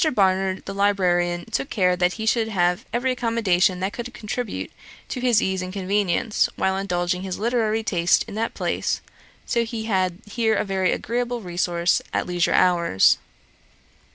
[0.15, 4.71] Barnard, the librarian, took care that he should have every accommodation that could contribute
[5.09, 8.99] to his ease and convenience, while indulging his literary taste in that place;
[9.45, 13.19] so that he had here a very agreeable resource at leisure hours.